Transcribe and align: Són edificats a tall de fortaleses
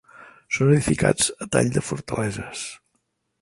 Són 0.55 0.71
edificats 0.75 1.27
a 1.47 1.49
tall 1.57 1.69
de 1.77 1.85
fortaleses 1.91 2.65